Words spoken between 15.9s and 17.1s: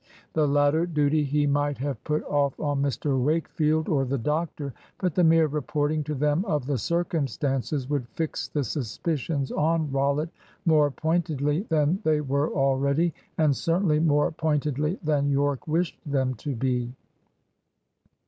them to be.